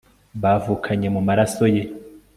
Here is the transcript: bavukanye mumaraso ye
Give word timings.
bavukanye 0.41 1.07
mumaraso 1.15 1.63
ye 1.75 1.83